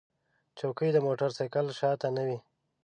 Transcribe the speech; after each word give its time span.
چوکۍ 0.59 0.89
د 0.93 0.97
موټر 1.05 1.29
سایکل 1.37 1.65
شا 1.79 1.91
ته 2.01 2.07
نه 2.15 2.23
وي. 2.27 2.37